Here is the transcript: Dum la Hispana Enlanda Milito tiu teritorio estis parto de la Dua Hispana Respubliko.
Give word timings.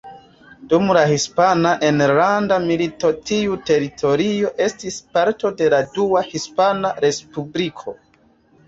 Dum 0.69 0.87
la 0.97 1.01
Hispana 1.11 1.73
Enlanda 1.89 2.57
Milito 2.65 3.11
tiu 3.31 3.59
teritorio 3.71 4.53
estis 4.69 5.01
parto 5.15 5.53
de 5.63 5.71
la 5.77 5.85
Dua 6.01 6.27
Hispana 6.35 6.97
Respubliko. 7.09 7.97